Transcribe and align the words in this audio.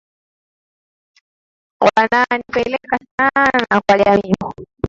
wanaa 1.81 2.25
nipeleka 2.37 2.97
sana 3.17 3.81
kwa 3.87 3.97
jamii 3.97 4.33